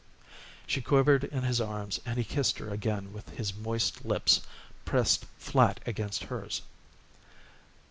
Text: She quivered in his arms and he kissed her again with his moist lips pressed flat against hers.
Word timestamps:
She 0.65 0.81
quivered 0.81 1.25
in 1.25 1.43
his 1.43 1.61
arms 1.61 1.99
and 2.07 2.17
he 2.17 2.23
kissed 2.23 2.57
her 2.57 2.71
again 2.71 3.13
with 3.13 3.29
his 3.37 3.53
moist 3.55 4.03
lips 4.03 4.41
pressed 4.83 5.25
flat 5.37 5.79
against 5.85 6.23
hers. 6.23 6.63